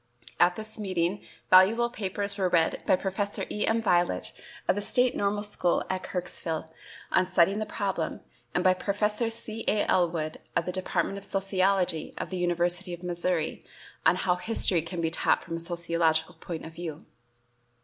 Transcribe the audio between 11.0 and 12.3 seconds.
of Sociology